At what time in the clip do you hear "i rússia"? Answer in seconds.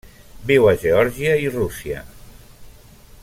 1.43-2.03